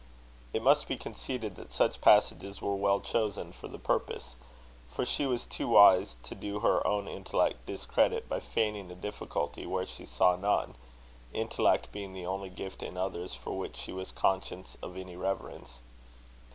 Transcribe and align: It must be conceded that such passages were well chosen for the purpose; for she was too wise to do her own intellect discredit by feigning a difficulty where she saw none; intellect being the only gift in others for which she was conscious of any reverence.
It 0.51 0.63
must 0.63 0.87
be 0.87 0.97
conceded 0.97 1.55
that 1.57 1.71
such 1.71 2.01
passages 2.01 2.59
were 2.59 2.73
well 2.75 2.99
chosen 3.01 3.51
for 3.51 3.67
the 3.67 3.77
purpose; 3.77 4.35
for 4.91 5.05
she 5.05 5.27
was 5.27 5.45
too 5.45 5.67
wise 5.67 6.15
to 6.23 6.33
do 6.33 6.61
her 6.61 6.87
own 6.87 7.07
intellect 7.07 7.67
discredit 7.67 8.27
by 8.27 8.39
feigning 8.39 8.89
a 8.89 8.95
difficulty 8.95 9.67
where 9.67 9.85
she 9.85 10.05
saw 10.05 10.35
none; 10.35 10.75
intellect 11.33 11.91
being 11.91 12.13
the 12.13 12.25
only 12.25 12.49
gift 12.49 12.81
in 12.81 12.97
others 12.97 13.35
for 13.35 13.55
which 13.55 13.77
she 13.77 13.93
was 13.93 14.11
conscious 14.11 14.75
of 14.81 14.97
any 14.97 15.15
reverence. 15.15 15.81